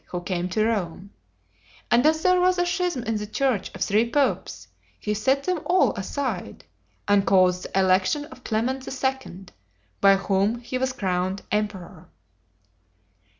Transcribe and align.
who 0.07 0.19
came 0.19 0.49
to 0.49 0.65
Rome; 0.65 1.11
and 1.91 2.03
as 2.07 2.23
there 2.23 2.41
was 2.41 2.57
a 2.57 2.65
schism 2.65 3.03
in 3.03 3.17
the 3.17 3.27
church 3.27 3.69
of 3.75 3.81
three 3.81 4.09
popes, 4.09 4.67
he 4.99 5.13
set 5.13 5.43
them 5.43 5.61
all 5.63 5.93
aside, 5.93 6.65
and 7.07 7.23
caused 7.23 7.65
the 7.65 7.77
election 7.79 8.25
of 8.25 8.43
Clement 8.43 8.87
II., 8.87 9.45
by 10.01 10.15
whom 10.15 10.57
he 10.61 10.79
was 10.79 10.91
crowned 10.93 11.43
emperor. 11.51 12.09